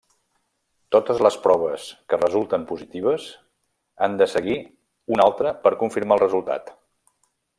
[0.93, 3.27] Totes les proves que resulten positives
[4.07, 4.57] han de seguir
[5.17, 6.75] una altra per confirmar el resultat.